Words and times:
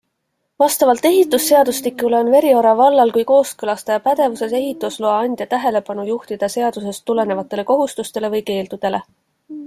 Vastavalt 0.61 1.03
ehitusseadustikule 1.07 2.17
on 2.19 2.29
Veriora 2.35 2.71
vallal 2.79 3.11
kui 3.17 3.25
kooskõlastaja 3.31 4.01
pädevuses 4.07 4.55
ehitusloa 4.59 5.19
andja 5.25 5.47
tähelepanu 5.51 6.05
juhtida 6.07 6.49
seadusest 6.55 7.05
tulenevatele 7.11 7.67
kohustustele 7.73 8.33
või 8.37 8.41
keeldudele. 8.49 9.03